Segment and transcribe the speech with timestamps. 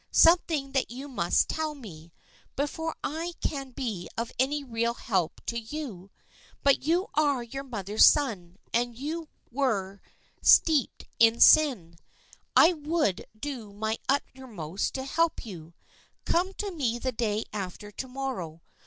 [0.09, 2.11] Something that you must tell me,
[2.55, 6.09] before I can be of any real help to you.
[6.63, 8.95] But you are your mother's son, and
[9.51, 9.99] were you
[10.41, 11.97] steeped in sin,
[12.55, 15.75] I would do my uttermost to help you.
[16.25, 18.63] Come to me the day after to morrow.